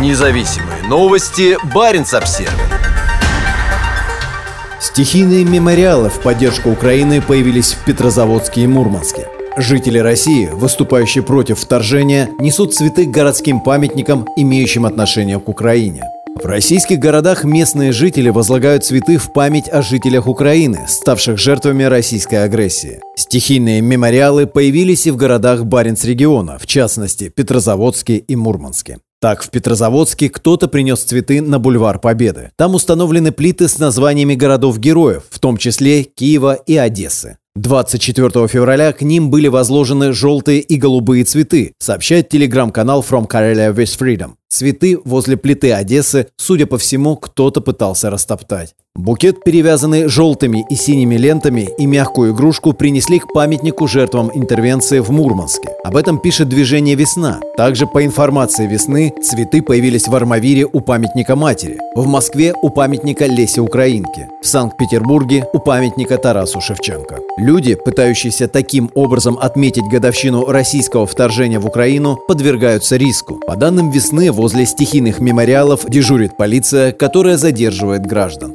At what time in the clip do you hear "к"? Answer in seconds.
13.06-13.10, 15.38-15.48, 38.92-39.00, 53.18-53.26